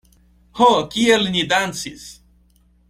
[0.59, 2.11] Ho, kiel ni dancis!